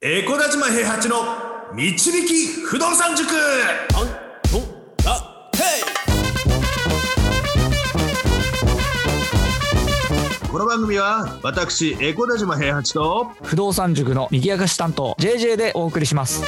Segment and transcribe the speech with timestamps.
[0.00, 1.16] エコダ島平八の
[1.74, 3.28] 導き不動産塾。
[10.52, 16.44] この番組は私エコダ島平八と不動産塾の右明かし担当 JJ でお送りします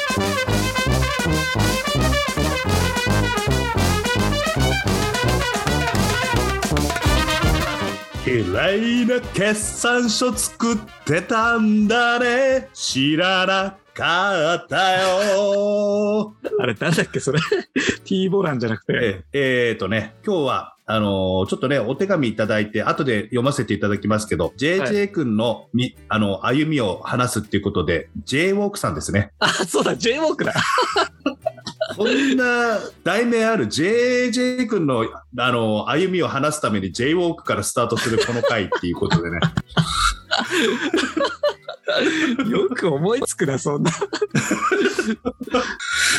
[8.30, 12.68] 綺麗な決算書作ってたんだね。
[12.72, 16.32] 知らなかったよ。
[16.60, 17.40] あれなんだっけそれ。
[18.06, 19.24] T ボランじゃなくて。
[19.32, 29.30] ええーとね今日はあのーちょっとね、お手紙いただいて、後で読ませていただきますけど、JJ 君のみ、あの、歩みを話すっていうことで、J ウォークさんですね。
[29.38, 30.54] あそうだ J ウォークだ
[31.96, 35.06] こんな題名ある JJ 君の、
[35.38, 39.38] あの、歩みを話すために J ウォークからスタートするこの回っていうことでね。
[42.48, 43.90] よく思いつくなそんな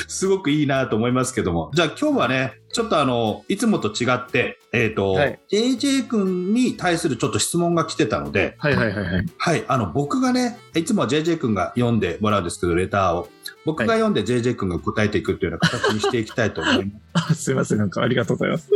[0.07, 1.71] すごくいいなと思いますけども。
[1.73, 13.29] じゃあ今日はね、ちょっとあの、いつもと違って、えっ、と、はい JJ 君に対するちょっと質問が来てたので、はいはいはいはいはい、あの、僕がね、いつもは JJ 君が読んでもらうんですけど、レターを。
[13.65, 17.31] 僕が読んで JJ 君が答えていくっていうような形にしていきたいと思います。
[17.31, 18.69] あすいません なんかありがとうございます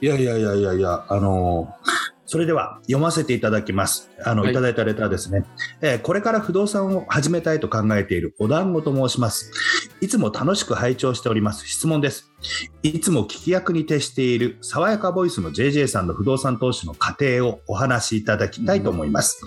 [0.00, 4.10] いやいやいやいやいや、あのーそれでは読ませていただきます。
[4.24, 5.44] あの、はいいただいたレターですね。
[5.80, 9.52] えーこれから不動産を始めたいと考えているお団子と申します。
[10.00, 11.68] いつも楽しく拝聴しております。
[11.68, 12.32] 質問です。
[12.82, 19.40] いつも聞き役に徹している爽やかボイスの JJ さんの不動産投資の過程をお話しいただきたいと思います。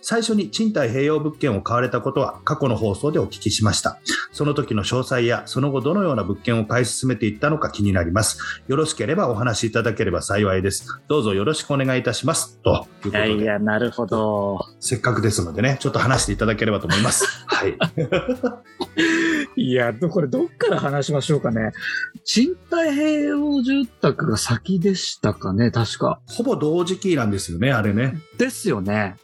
[0.00, 3.98] 最初に賃貸併用物件を買われたことは過去の放送でお聞きしました。
[4.32, 8.62] その時の詳細やその後どのような物件を買い進めていったのか気になります。
[8.68, 10.86] よろしければお話しいただければ幸いです。
[11.08, 12.58] どうぞよろしくお願いいたします。
[12.62, 17.44] ということいやで、いやなるほどせっかくですのでね、ちょっと話していただければと思います。
[17.46, 17.76] はい。
[19.60, 21.72] いやこれどっから話しましょうかね
[22.30, 28.18] 賃貸併用住宅が先でしたかね確かほぼ同時期なんですよね、あれね。
[28.36, 29.16] ですよね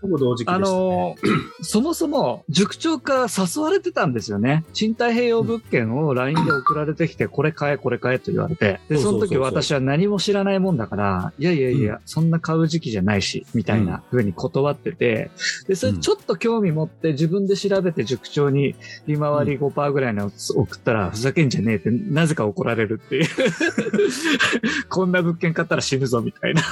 [0.00, 0.72] ほぼ同時期であした、ね。
[0.72, 4.64] のーそもそも塾長から誘われてたんですよね。
[4.72, 8.80] 賃貸併用物件を LINE で送られてきて、これ買え、これ買えと言われて。
[8.88, 15.30] で、その時私は何も知らないもんだから、いやいやいや、そんな買う時期じゃないし、みたいな風に断ってて、
[15.68, 18.74] で、それちょっと興味持って自分で調べて塾長に
[19.06, 23.28] 利回り5%ぐらいの送ったら、ふざけんじゃねえって、なぜか怒られるっていう。
[24.88, 26.62] こんな物件買ったら死ぬぞ、みたいな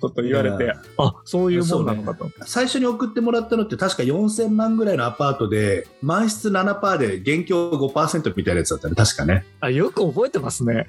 [0.00, 2.30] こと言われいてや、あ、そういうもんなのかと。
[2.44, 9.44] 最初に送ってもらったのって確か4000万ぐらいのアパートで、満室7%で現況5%みたいなやつだったね、確かね。
[9.60, 10.86] あ、よく覚えてますね。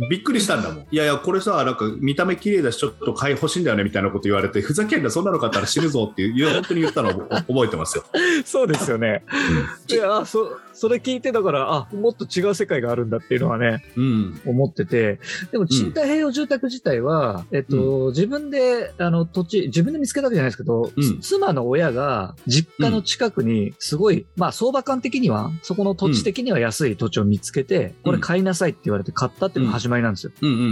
[0.00, 0.08] うん。
[0.08, 0.86] びっくりしたんだもん。
[0.90, 7.12] いやいや、これさ、なんか見た目綺麗だし、ちょっと買い欲しいんだよねみたいなこと言われて、ふざけんな、そんなの買ったら死ぬぞっていう、本当に言ったのを
[7.48, 8.04] 覚えてますよ。
[8.44, 9.24] そうですよね。
[9.88, 14.40] いや、あそ、それ聞いてだから、あ、もっと違う世界があるんだっていうのはね、うん。
[14.46, 15.20] 思ってて、
[15.50, 30.32] でも賃貸併用住宅自体は、えっと、自分で、あの、土地、自分で見つけたわけじゃないですけど、うん妻の親が実家の近くに、すごい、まあ、相場感的には、そこの土地的には安い土地を見つけて、これ買いなさいって言われて買ったっていうのが始まりなんですよ。
[30.40, 30.62] うんうんう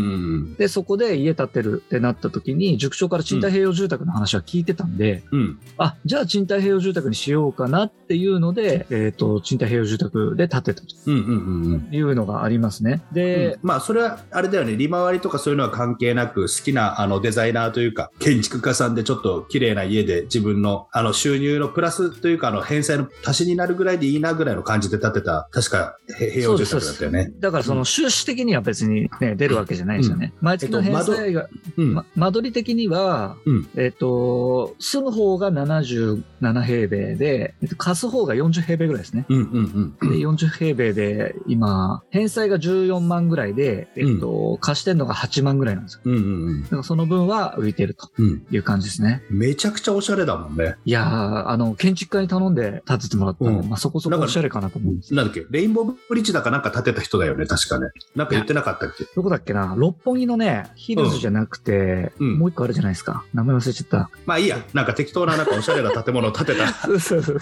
[0.52, 5.40] んで、そこで家建てるってなった時に、塾長から賃貸併用住宅の話は聞いてたんで、うん。
[5.40, 5.58] うん。
[5.78, 11.94] あ、じゃあ賃貸併用住宅にしようかなっていうので、えっ、と、賃貸併用住宅で建てたとうんうんうんうん。
[11.94, 13.02] いうのがありますね。
[13.12, 27.32] で、まあそれはあれだよね利回りとかそういうのは関係なく好きなあのデザイナーというか建築家さんでちょっと綺麗な家で自分のあの収入のプラスというかあの返済の足しになるぐらいでいいなぐらいの感じで建てた確かへ平洋住宅だったよね。
[27.38, 30.32] だからその収支的には別にね、出るわけじゃないですよね。
[30.40, 36.22] 毎月の返済が、うんま間取り的には、うんえっ、と、住む方が77
[36.62, 39.26] 平米で、えっと、貸す方が40平米ぐらいですね。
[39.28, 46.00] うんうんうんで、40平米で、今、返済が14万ぐらいで、えっ、と、貸してんのが8万ぐらいなんですよ。
[46.04, 49.22] うんうんうんだからその分は浮いてるとうんいう感じですね。
[49.30, 50.76] めちゃくちゃおしゃれだもんね。
[50.84, 55.14] いやー、あの、建築家に頼んで建ててもらったんで、うんまあそこそこおしゃれかなと思うんです。
[55.14, 55.46] なんだっけ？
[55.50, 57.86] レインボーブリッジだかなんか建てた人だよね確かね。
[58.14, 59.04] なんか言ってなかったっけ？
[59.14, 59.74] どこだっけな？
[59.76, 63.24] 六本木のね、ヒルズじゃなくて、うんもう一個あるじゃないですか。
[63.32, 64.10] 名前忘れちゃった。
[64.26, 67.38] まあいいやなんか適当ななんかおしゃれな建物を建てた そうそうそう。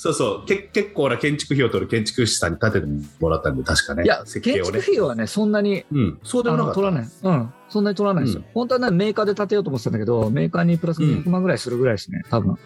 [0.00, 2.86] そうそうけ結構な建築費を取る建築士さんに建てて
[3.18, 4.78] もらったんで確かねいや、設計をね建築。
[4.82, 6.74] 費用はね、そんなに、うん、そうでもなかった。
[6.76, 7.08] 取らない。
[7.20, 7.52] うん。
[7.68, 8.42] そんなに取らないんですよ。
[8.42, 12.52] うん本当はね、メーカーで建てようと思ってたんだけど、メーカーにプラス200万ぐらいするぐらいですね、多分。
[12.52, 12.56] あ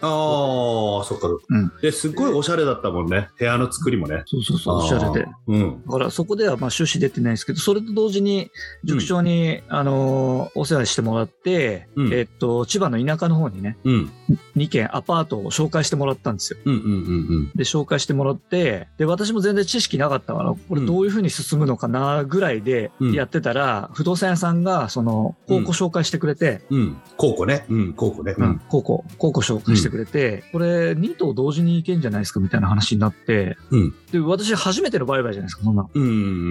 [1.01, 1.45] あ、そっかそっか。
[1.51, 3.29] うんですっごいおしゃれだったもんね。
[3.39, 4.23] 部屋の作りもね。
[4.27, 5.27] そうそうそう、おしゃれで。
[5.27, 5.53] あー。
[5.53, 5.83] うん。
[5.85, 8.51] だからそこではまあ収支出てないですけど、それと同時に
[8.85, 14.11] 塾長に、あのーお世話してもらって、うんえっと、千葉の田舎の方にね、うん。
[14.57, 16.59] 2軒アパートを紹介してもらったんですよ。
[16.65, 17.22] うんうんうん
[17.55, 26.81] で、紹介してもらって、で、私も全然知識なかったから、これどういうふうに進むのかなぐらいでうんやってたら、不動産屋さんが、その、高校紹介してくれて、うん。
[26.81, 26.97] うん。
[27.17, 27.65] 高校ね。
[27.69, 28.35] うん、高校ね。
[28.37, 35.91] うん、高校、高校紹介してくれて、これ2棟同時に行けんじゃないですかみたいな話になって、うんで、私初めての売買じゃないですか、そんなの。
[35.93, 36.07] うんう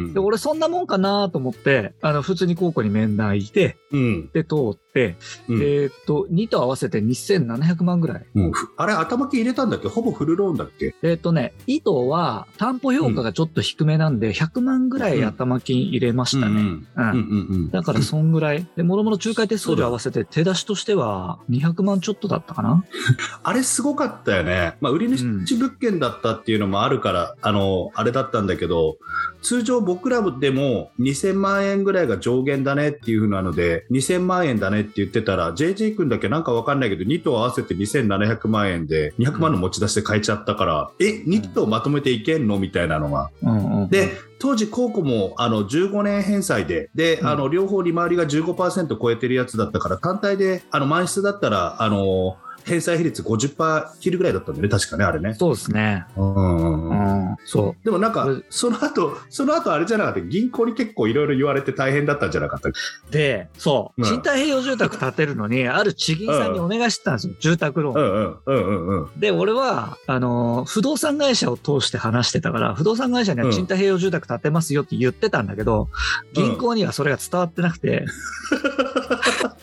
[0.10, 4.30] んで、俺そんなもんかなと思って、あの、普通に高校に面談行って、うん。
[4.34, 5.16] で、通って、
[5.48, 5.62] うん。
[5.62, 8.26] えーっと、2と合わせて2700万ぐらい。
[8.36, 9.88] うんふあれ、頭金入れたんだっけ？
[9.88, 10.96] ほぼフルローンだっけ？
[11.04, 16.62] えーっとね、糸は担保評価がちょっと低めなんで、100万ぐらい頭金入れましたね。
[16.62, 17.70] うんうんうんうんうん。
[17.70, 18.66] だからそんぐらい。
[18.76, 22.84] で、もろもろ仲介手数料合わせて手出しとしては200万ちょっとだったかな
[23.44, 24.76] あれすごかったよね。
[24.82, 28.98] まあ、売り主物件だったっていうのもあるから、あの、あれだったんだけど、
[29.42, 43.30] 通常僕らでも2000万円ぐらいが上限だねっていう風なので、2000万円だねって言ってたら、JJ 君だけなんかわかんないけど、2棟合わせて2700万円で、200万の持ち出しで買えちゃったから、え、2棟まとめていけんのみたいなのが。
[43.44, 43.90] うんうん。
[43.90, 55.34] で、当時、高校もあの15年返済で、で、うんあの両方利回りが15%超えてるやつだったから、単体であの満室だったら、あの返済比率50%切るぐらいだったんだよね、確かね、あれね。
[55.34, 56.06] そうですね。
[56.16, 57.38] うんうんううんん。
[57.46, 62.74] そでもなんかその後、その後あれじゃなかった、銀行に結構いろいろ言われて大変だったんじゃなかったう。
[63.12, 64.02] で、そう。
[64.02, 67.34] うん賃貸併用住宅建てるのに、ある地銀さんにお願いしてたんですよ。
[67.40, 68.02] 住宅ローン。
[68.02, 69.20] うんうんうんうんうん。
[69.20, 75.90] で、俺は、あのー不動産会社を通して話してたから、不動産会社には賃貸併用住宅建てますよって言ってたんだけど、
[76.34, 78.06] 銀行にはそれが伝わってなくて、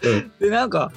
[0.02, 0.92] うん で、なんか、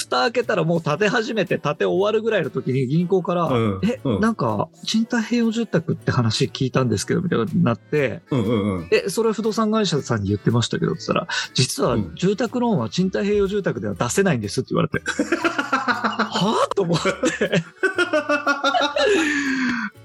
[0.00, 8.88] 蓋開けたらもう建て始めて建て終わるぐらいの時に銀行から、うんえ、うんなんか、賃貸併用住宅って話聞いたんですけど、みたいになって、うんうんうん。
[8.90, 17.10] え、それ不動産会社さんに言ってましたけど、って言ったら、実はうん住宅ローンは賃貸併用住宅では出せないんですって言われて、はぁと思って。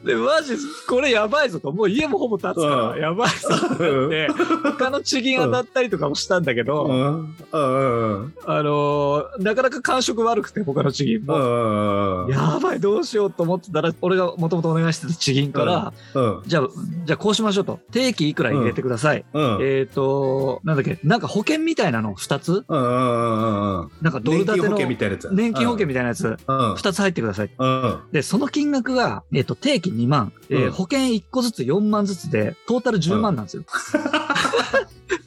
[0.06, 0.56] で、マジ、
[0.88, 1.72] これやばいぞと。
[1.72, 4.28] もう家もほぼ建つから、うんやばいぞってなって、
[4.64, 12.28] 他の地銀当たったりとかもしたんだけうど、あのーなかなか感触悪くて、他の地銀うも。
[12.28, 16.44] やばい、どうしようと思ってたら、俺がもともとお願いしてた地銀から、うん。
[16.48, 16.68] じゃあ、
[17.06, 17.80] じゃあこうしましょうと。
[17.92, 19.24] 定期いくら入れてください。
[19.32, 19.60] うん。
[19.62, 22.66] えっ、と、なんだっけ、なんか保険みたいなの？2つ？
[22.68, 26.74] なんかドル建ての年金保険みたいなやつ年金保険みたいなやつ、うん。
[26.74, 27.52] 2つ入ってください。
[27.56, 28.00] うん。
[28.12, 33.64] で、その金額が、えっ、と、定期2万、え保険1個ずつ4万ずつで、トータル10万なんですよ。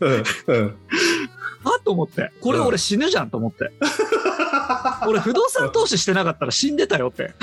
[0.01, 0.13] うん。
[0.49, 0.75] うん。
[1.65, 3.71] あと思って、これ俺死ぬじゃんと思って。
[5.07, 7.35] 俺不動産投資してなかったら死んでたよって。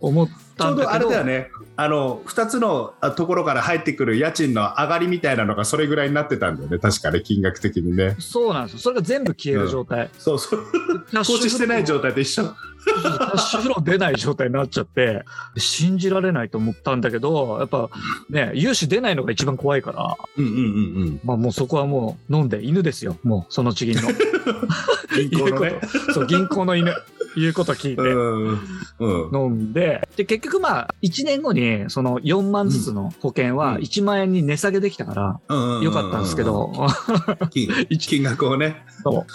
[0.00, 0.28] 思っ
[0.58, 0.98] ちょうどあ。
[0.98, 8.16] れだよね、あの2つのあところから入ってくる家賃の上がりみたいなのがそれぐらいになってたんだよね、確かね、金額的にね。
[8.18, 8.78] そうなんですよ。
[8.80, 10.10] それが全部消える状態。
[10.18, 10.64] そうそう、
[11.10, 12.44] キャッシュ投資してない状態と一緒。
[12.44, 15.24] そうそうキャッシュフロー出ない状態になっちゃって、
[15.56, 17.88] 信じられないと思ったんだけど、やっぱ
[18.28, 20.58] ね、融資出ないのが一番怖いから、うんうんう
[21.06, 23.16] んまあもうそこはもう飲んで犬ですよ。
[23.22, 24.08] もうその地銀の。
[24.08, 25.30] うん。
[25.30, 25.70] 銀行の
[26.12, 26.94] そう、銀行の犬。
[27.36, 28.02] 言うこと聞いて。
[28.02, 36.72] うんうん飲んで、で、結局まあ、1年後に、その4万ずつの保険はうん1万円に値下げできたから、うんよかったんですけど、
[37.50, 37.68] 金
[37.98, 38.84] 金額をね。
[39.02, 39.26] そ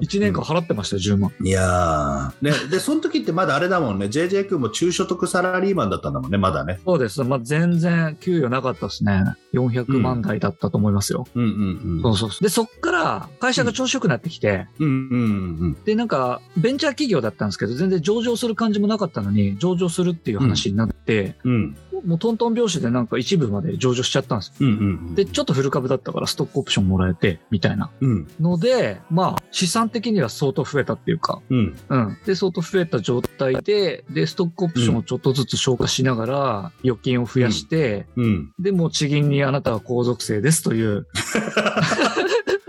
[0.00, 0.04] う。
[0.04, 1.32] 1年間払ってましたよ、10万。
[1.42, 6.80] いやー、ね、で、その時ってまだあれだもんね、JJ 君も中所得サラリーマンだったんだもんね、まだね。
[6.84, 7.22] そうです。
[7.24, 9.24] まあ、全然給与なかったですね。
[9.52, 11.26] 400万台だったと思いますよ。
[11.34, 11.46] うんう
[11.98, 12.42] んそうそうそう。
[12.42, 14.88] で、そっから会社が調子よくなってきて、うん。
[14.88, 15.20] うんうん
[15.60, 21.76] うんで、なんか、ベンチャー企業だったんですけど、全然上場する感じもなかったのに、上場するっていう話になって、うん。
[22.04, 24.54] もうトントン拍子でなんか一部まで上場しちゃったんですよ。
[24.60, 25.14] うんうん。
[25.14, 27.90] で、ちょっとフル株だったからストックオプションもらえて、みたいな。
[28.00, 31.76] うんので、まあ、資産的には相当増えたっていうか、うん。
[31.88, 32.18] うん。
[32.24, 38.52] で、相当増えた状態で、で、ストックオプションをちょっとずつ消化しながら、預金を増やして、うん。
[38.58, 41.06] で、もう地銀にあなたは皇族生ですという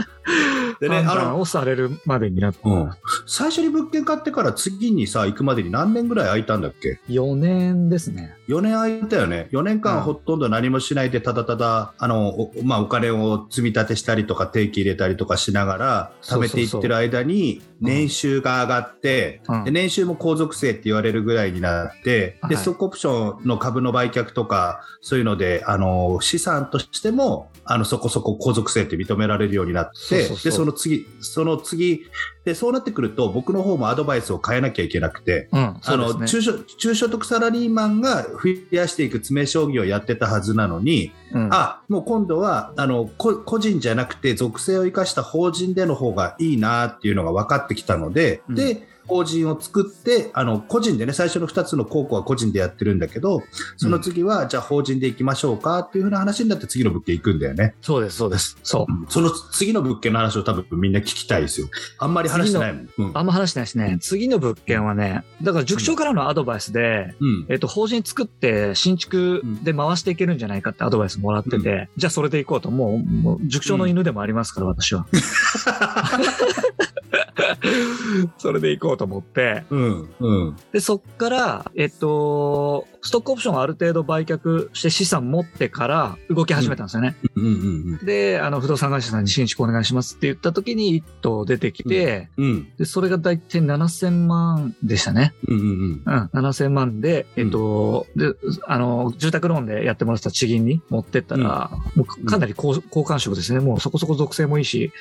[0.81, 2.91] でね、判断をされるまでになって、うん、
[3.27, 8.35] 最初に物件買ってから次にさ、行くまでに何年ぐらい空いたんだっけ？4年ですね。
[8.49, 9.47] 4年空いたよね。
[9.51, 10.01] 4年間うん。
[10.01, 19.63] ほとんど何もしないで、ただただ、あの、おまあ、お金を積み立てしたりとか、定期入れたりとかしながら、貯めていってる間に、うん年収が上がって、うん。
[19.65, 22.51] で年収も皇族制って言われるぐらいになって、はい。
[22.51, 32.05] で、ストックオプションの株の売却とか、そういうので、あの、資産としても、あの、そこそこ皇族制って認められるようになって、で、その次、その次、
[32.45, 36.13] で、そうなってくると、僕の方もアドバイスを変えなきゃいけなくて、うん、あの。
[36.25, 53.43] 中所中所得サラリーマンが増やしていく詰め将棋をやってたはずなのに、うんあもう今度はあのこ個人じゃなくて属性を生かした法人での方がいいなっていうのが分かってきたので、うんで法人を作ってあの個人でね最初の2つの高校は個人でやってるんだけど
[53.77, 57.75] その次は、じゃあ法人で行きましょうかっていうふうな話になって次の物件行くんだよね。
[57.81, 58.57] そうです、そうです。
[58.63, 59.11] そう。
[59.11, 61.67] その次の物件の話を多分みんな聞きたいですよ。
[61.99, 62.89] あんまり話してないもん。
[62.97, 63.97] うんあんま話してないですね。
[64.01, 75.05] 次の物件はね、だから塾長からのアドバイスで、うんえっと、法人作って新築で回していけるんじゃないかってアドバイスもらってて、じゃあそれで行こうと、もう、もう塾長の犬でもありますから、私は。
[78.37, 80.55] それで行こうと思って、うんうん。
[80.71, 87.15] で、そっから、えっと、ストックオプションをある程度売却して資産持ってから動き始めたんですよね。
[87.35, 92.45] うんうんで、あの、不動産会社さんに新築お願いしますって言った時に一棟出てきて、うん。
[92.45, 92.75] うん。
[92.77, 95.33] で、それが大体7000万でしたね。
[95.47, 98.33] うんうんうん、7000万で、えっと、で、
[98.67, 103.59] あの、住宅ローンでやってもらってた地銀に持ってったら、もうかなり高好感触ですね。
[103.59, 104.91] もうそこそこ属性もいいし、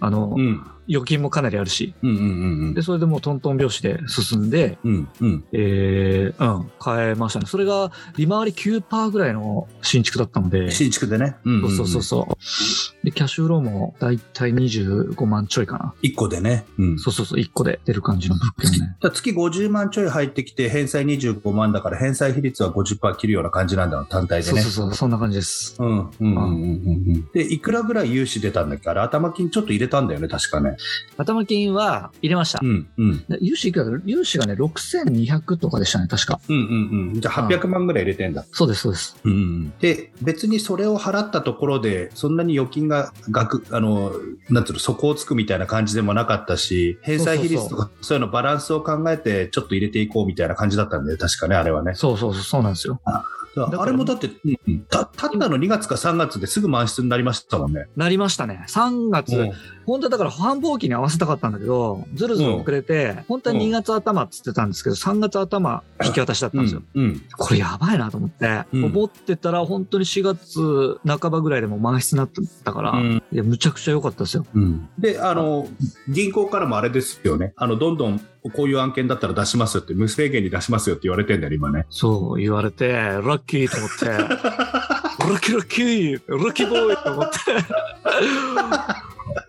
[0.00, 0.64] あの、うん。
[0.88, 2.24] 預金もかなりあるし、うんうんう
[2.70, 2.74] ん。
[2.74, 5.44] で、それでもうトントン拍子で進んで、うんうん。
[5.52, 7.46] えー、うん、買えましたね。
[7.48, 11.36] それが利回り9%ぐらいの新築だったので、新築でね。
[11.44, 13.04] うんそうそうそうそう。
[13.04, 15.94] で、キャッシュローンもだいたい25万ちょいかな。
[16.02, 16.64] 1個でね。
[16.78, 18.96] うんそうそうそう、1個で出る感じの物件ね。
[19.12, 24.88] 月50万ちょい入ってきて、返済25万だから、返済比率は50%切るような感じなんだろう、単体でねそうそう。
[24.88, 25.76] そう、そんな感じです。
[25.78, 28.90] うんうんうんうんうんで、いくらぐらい融資出たんだっけ？
[28.90, 30.76] あれ、頭金ちょっと入れたんだよね、確かね。
[31.16, 32.66] 頭金は入れましたう。
[32.66, 33.18] んうん。
[33.28, 36.40] で融資いくら融資がね、6200とかでしたね、確か。
[36.48, 37.20] うんうんうん。
[37.20, 38.44] じゃあ800万ぐらい入れてんだ。
[38.52, 39.16] そうです、そうです。
[39.24, 44.12] うんうん、で、別にそれを払ったところで、そんなに預金が額、あの、
[44.50, 51.94] なんつうの、底をつくみたいな感じでもなかったし、返済比率とか、そういうのバランスを考えて、ちょっと入れていこうみたいな感じだったんだよ、確かね、あれはね。
[51.94, 53.00] そうそうそう、そうなんですよ。
[53.64, 57.86] あれもだって、うんうんた、たったの2月か3月ですぐ満室になりましたもんね。
[57.96, 58.64] なりましたね。
[58.68, 59.52] 3月、うん
[59.88, 66.82] 本当はだから繁忙期に合わせたかったんだけど、ずるずる遅れて、本当は2月頭って言ってたんですけど、3月頭引き渡しだったんですよ。
[66.94, 67.22] うん。
[67.38, 74.44] これやばいなと思って、うん思ってたら本当に4月半ばぐらいでも満室になってたから、うんいや、むちゃくちゃ良かったですよ。
[74.54, 75.66] うんで、あの、
[76.06, 77.54] 銀行からもあれですよね。
[77.56, 81.86] あの、どんどんこういう案件だったら出しますよって、無制限に出しますよって言われてんだよ、今ね。
[81.90, 87.38] そう言われて、ラッキーと思って、 ラッキーラッキーラッキーボーイと思って、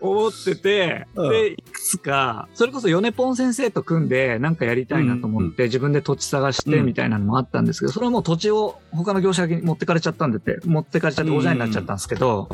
[0.00, 1.30] 思ってて、うん。
[1.30, 12.48] で、いくつか、それこそ米ポン先生と組んでなんかやりたいなと思って、自分で土地探してみたいなのもあったんですけど、それはもう土地を他の業者に持ってかれちゃったんでって、持ってかれちゃっておじゃになっちゃったんですけど、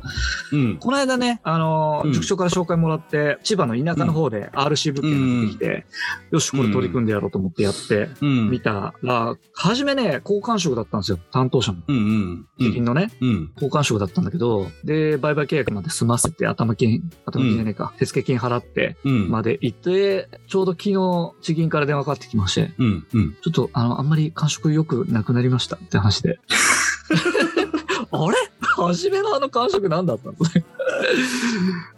[0.52, 0.76] うん。
[0.78, 5.87] この間ね、あの塾長から紹介もらって、千葉の田舎の方で RC 物件が出てきて、
[6.31, 8.50] よし、これ取り組んでやろうと思ってやって、うん。
[8.50, 11.83] 見たら、初めね、好感触だったんですよ、担当者も。
[11.87, 12.47] うんうん。
[12.59, 13.52] 地銀のね、うん。
[13.59, 19.25] 好感触だったんだけど、で、売買契約まで済ませて、頭金、頭金じゃねえか、手付金払って、うん。
[19.26, 23.06] まで行って、ちょうど昨日、地銀から電話かかってきまして、うん。
[23.12, 23.37] うん。
[23.42, 26.38] ちょっと、あの、あんまり感触良くなくなりましたって話で。
[28.11, 28.37] あれ？
[28.61, 30.35] 初めのあの感触何だったの？
[30.35, 30.64] で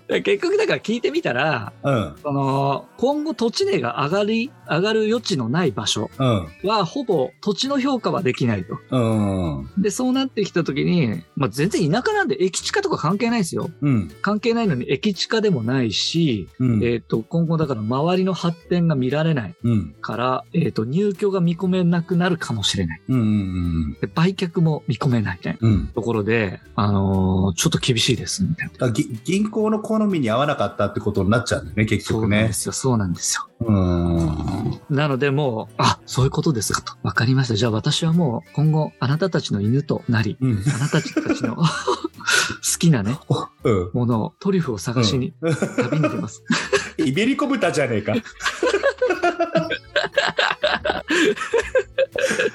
[0.08, 2.14] 結局だから聞いてみたら、うん。
[2.22, 6.48] その、今後土地値が上がり、上がる余地のない場所うん。
[6.68, 8.78] は、ほぼ土地の評価はできないと。
[8.90, 8.98] う
[9.62, 9.82] ん。
[9.82, 13.70] で、そうなってきたときに、まあ、全然田舎なんで駅地下とか関係ないですよ。
[13.82, 14.10] うん。
[14.22, 16.84] 関係ないのに駅地下でもないし、うん。
[16.84, 19.94] えっ、と、今後だから周りの発展が見られないうん。
[20.00, 23.00] から、えっ、と、入居が見込めなくなるかもしれない。
[23.08, 23.20] うん。
[23.20, 23.96] うん。
[24.00, 25.86] で、売却も見込めないみたいなうん。
[25.88, 28.90] ところで、あのーちょっと厳しいです、みたいな。
[29.24, 32.52] 銀行の好みに合わなかったってことになっちゃうんだよね、結局ねそうなんで。
[32.52, 33.48] すよ、そうなんですよ。
[33.60, 34.80] うん。
[34.88, 36.94] なのでもう、あ、そういうことですかと。
[37.02, 37.56] わかりました。
[37.56, 40.52] じゃあ私はもう今後あなたたちの犬となり、うん。
[40.52, 41.64] あなたたちの 好
[42.78, 43.18] きなね、
[43.64, 43.90] うん。
[43.92, 46.44] ものを、トリュフを探しに旅に出ます。
[46.98, 48.14] イベリコ豚じゃねえか。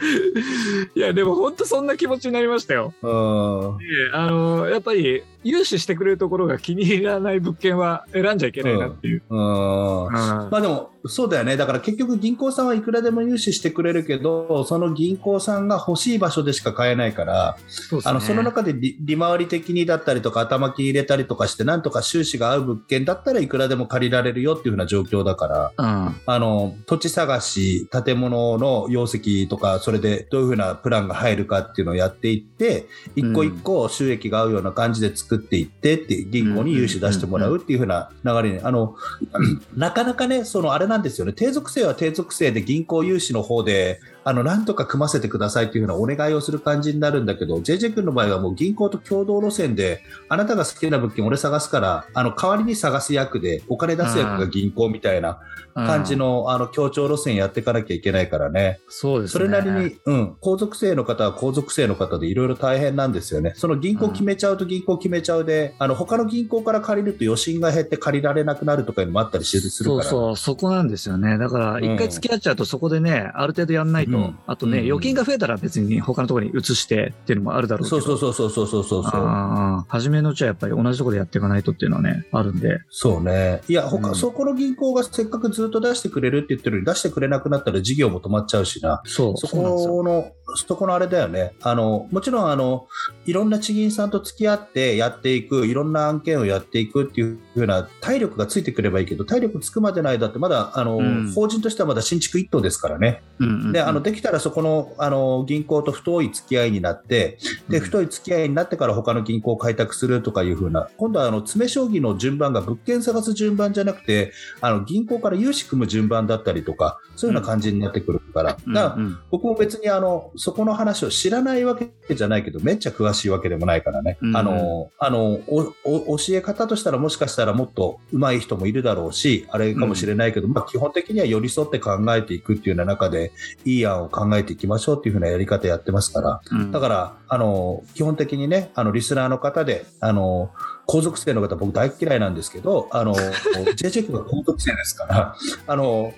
[0.96, 2.94] いや、でも本当そんな気持ちになりましたよ。
[3.02, 3.78] うん。
[3.78, 9.24] であの、やっぱり、融資してくれるところが気に入らない物件は選んじゃいけないなっていう。
[9.30, 11.58] うんうんまあでも、そうだよね。
[11.58, 26.16] だから結局銀行さんはいくらでも融資してくれるけど、その銀行さんが欲しい場所でしか買えないから、そねあの、その中で利利回り的にだったりとか、頭金入れたりとかして、なんとか収支が合う物件だったらいくらでも借りられるよっていうふうな状況だから、うん。
[26.26, 38.96] あの、土地探し、建物の容積とか、それれでどういうふうなプランが入るかっていうのをやっていって、一個一個収益が合うような感じで作っていってって、銀行に融資出してもらうっていうふうな流れに、あの、
[39.78, 55.40] なかなかね、そのあれなんですよね、低属性は低属性で銀行融資の方で、あの、なんとか組ませてくださいっていうふうなお願いをする感じになるんだけど、JJ 君の場合はもう銀行と共同路線で、あなたが好きな物件俺探すから、あの、代わりに探す役で、お金出す役が銀行みたいな
[55.76, 58.80] 感じの、あの、協調路線やっていかなきゃいけないからね。
[58.88, 59.34] そうですね。
[59.34, 63.54] それなりに、うん、皇族生の方は皇族生の方でいろいろ大変なんですよね。
[63.56, 70.04] その銀行決めちゃうと銀行決めちゃうで、あの、他の銀行から借りると余震が減って借りられなくなるとかいうのもあったりするするから。
[70.04, 71.38] そうそう、そこなんですよね。
[71.38, 78.02] だから、一回付き合っちゃうと、そこでね、ある程度やんないと、うんあとね、うん預金が増えたら別に他のところに移してっていうのもあるだろうけど。
[78.02, 79.86] そうそうそうそうそうそうそう。
[79.88, 82.80] 初めのうちはやっぱり同じところでやっていかないとっていうのはね、あるんで。
[82.90, 83.62] そうね。
[83.68, 89.02] いや、他、うんそこの銀行がせっかくずっと出してくれるって言ってるのに出してくれなくなったら事業も止まっちゃうしな。
[89.06, 89.48] そう、そ。
[89.48, 91.54] この、そこのあれだよね。
[91.62, 92.88] あの、もちろんあの、
[93.26, 103.24] いろんな地銀さんと付き合ってやっていく、いろんな案件をやっていくっていうふうな体力がついてくればいいけど、体力つくまでの間ってまだ、あの、うん法人としてはまだ新築一棟ですからね。
[103.40, 107.38] うんうんうんで、あの、できたらそこの、あの、銀行と太い付き合いになって、
[107.70, 114.32] で、うん太い付き合いになってから他の銀行を開拓するとかいうふうな、今度はあの、詰将棋の順番が物件探す順番じゃなくて、
[114.62, 118.52] あの、銀行から融資組む順番だったりとか、そういうような感じになってくるから。
[118.52, 118.98] だから
[119.30, 124.18] 僕も別にあの、そこの話を知らないわけじゃないけど、めっちゃ詳しいわけでもないからね。
[124.22, 124.36] うん。
[124.36, 133.32] あの、あの、教え方としたらもしかしたらもっと上手い人もいるだろうし、あれかもしれないけど、まあ基本的には寄り添って考えていくっていうような中で、
[133.64, 136.72] いい案を考えていきましょうっていうふうなやり方やってますから、うん。
[136.74, 140.52] だから、あの、基本的にね、あの、リスナーの方で、あの、
[140.86, 143.16] 皇族生の方僕大嫌いなんですけど、あの、
[143.78, 145.36] JJ 君が皇族生ですから、
[145.68, 146.14] あの、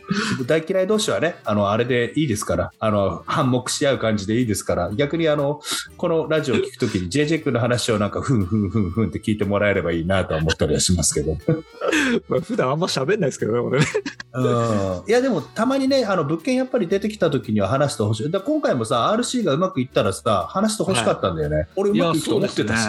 [0.47, 5.61] 大嫌い同士はね、あの、あれでいいですから、あの、反目し合う感じでいいですから、逆にあの、
[5.97, 11.37] このラジオを聞くときに JJ 君の話をなんか、ふんふんふんふんって聞いてもらえればいいなとは思ったりはしますけど。
[12.27, 13.79] まあ普段あんま喋んないですけどね、俺。
[13.79, 13.85] ね。
[14.33, 15.03] うん。
[15.07, 18.31] いやでもたまにねあの物件やっぱり出てきた時には話してほしい。
[18.31, 22.87] だ今回もさ RC がうまくいったらさ話してほしかったんだよね、俺うまくいくと思ってたし、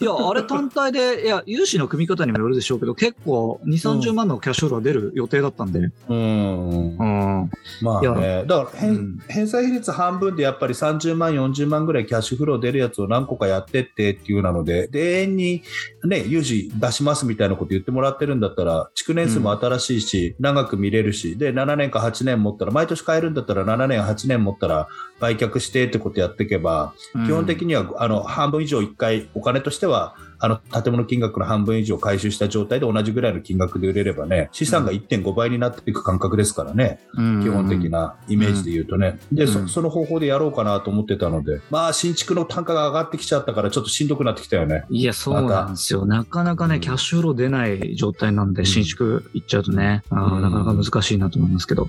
[0.00, 5.78] いや、あれ単体で、いや、融資の組み方にもよるでしょうけど、結構2、30万のキャッシュフローが出る予定だったんで。
[6.08, 6.96] うん。
[6.98, 7.50] うん。
[7.80, 9.18] まあいねだから返,、うん。
[9.28, 15.62] 返済比率半分でやっぱり30万40万ぐらいキャッシュフロー出るやつを何個かやってってっていうなのでで永遠に
[16.04, 24.88] ね融資出しますみたいなこと言ってもらってるんだったら築年数も新しいし、長く見れるしで7年か8年持ったら毎年買えるんだったら7年8年持ったら
[25.24, 26.92] 売却してってことやっていけば
[27.26, 37.84] 基本的にはあの半分以上1回お金としてはあの建物金額の半分以上回収した状態で同じぐらいの金額で売れればね資産が1.5倍になっていく感覚ですからね、に基本的。
[37.90, 39.68] なイメージで言うとね、でうん。
[39.68, 44.84] そその方法でやろうかなと思ってたのでまあ新築の単価が上がってきちゃったからちょっとしんどくなってきたよね。
[44.90, 46.06] いや、そうなんですよ。
[46.06, 46.80] なかなかね、うん。
[46.80, 48.66] キャッシュフロー出ない状態なんで、ん。
[48.66, 51.88] 新築行っちゃうとね、あなかなか難しいなと思いますけど。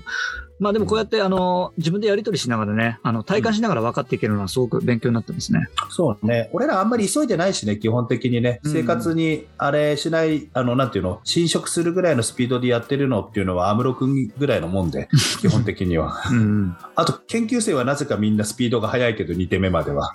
[0.58, 5.68] まあでもこうやって、あの、自分でやり取りしながらね、あの、体感しながら分かっていけるのはすごく勉強になってますね。
[5.90, 6.48] そうね。
[6.52, 8.60] 俺らあんまり急いでないしね基本的にね。
[8.64, 8.72] うん。
[8.72, 11.20] 生活にあれしない、あのなんていうの？
[11.24, 15.08] 侵食するぐらいのスピードでやってるのっていうのは安室君ぐらいのもんで
[15.40, 16.22] 基本的には。
[16.30, 16.76] うん。
[16.94, 20.12] あと研究生はなぜかみんなスピードが速いけど2手目までは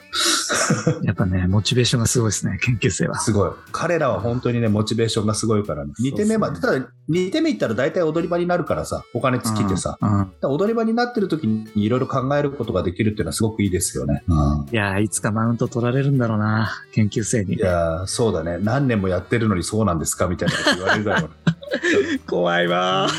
[1.03, 3.19] やっぱね、モチベーションがすごいですね、研究生は。
[3.19, 3.51] すごい。
[3.71, 5.93] 彼らは本当にね、モチベーションがすごいからね。
[6.01, 9.97] 2手目まで、ただ2手目行ったら大体踊り場になるからさ、お金尽きてさ。
[10.43, 14.23] 踊り場になってる時にいろいろ考えることができるっていうのはすごくいいですよね。
[14.71, 17.59] いやー、いつかマウント取られるんだろうな、研究生にい。
[17.59, 18.57] やーそうだね。
[18.61, 21.35] 何年もやってるのにそうなんですかみたいなこと言われるだろうね。
[22.27, 23.07] 怖いわ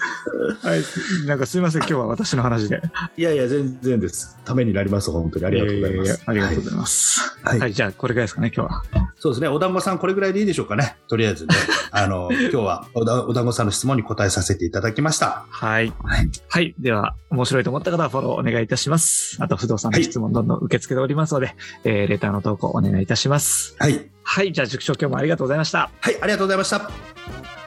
[0.62, 0.82] はい。
[1.26, 2.80] なんかすいません、今日は私の話で。
[3.16, 4.38] いやいや、全然です。
[4.44, 5.46] ためになります、本当に。
[5.46, 6.08] ありがとうございます。
[6.08, 7.20] やややありがとうございます。
[7.42, 8.82] はいはい、じゃあこれぐらいですかね、今日は。
[9.18, 9.48] そうですね。
[9.48, 10.96] お団子さん、これぐらいでいいでしょうかね。
[11.08, 11.54] とりあえずね。
[11.90, 15.46] あの、今日はおだお団子さんの質問に答えさせていただきました。
[15.50, 15.92] はい。
[16.02, 16.30] はい。
[16.48, 16.74] はい。
[16.78, 19.36] では、面白いと思った方はフォローお願いいたします。
[19.40, 23.76] あと、不動産の質問どんどん受け付けておりますので、えーレターの投稿お願いいたします。
[23.78, 24.10] はい。
[24.22, 24.52] はい。
[24.52, 25.90] じゃあ、塾長今日もありがとうございました。
[26.00, 27.59] はい、ありがとうございました。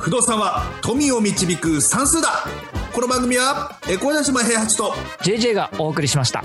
[0.00, 2.44] 不動産は富を導く算数だ
[2.94, 6.42] この番組は、え小田島平八と JJ がお送りしました。